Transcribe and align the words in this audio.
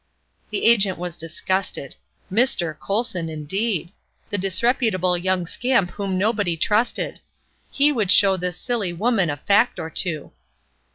The 0.49 0.65
agent 0.65 0.97
was 0.97 1.15
disgusted. 1.15 1.95
"Mr. 2.33 2.75
Colson," 2.79 3.29
indeed! 3.29 3.91
The 4.31 4.37
disreputable 4.39 5.15
young 5.15 5.45
scamp 5.45 5.91
whom 5.91 6.17
nobody 6.17 6.57
trusted. 6.57 7.19
He 7.69 7.91
would 7.91 8.09
show 8.09 8.35
this 8.35 8.57
silly 8.57 8.93
woman 8.93 9.29
a 9.29 9.37
fact 9.37 9.77
or 9.77 9.91
two. 9.91 10.31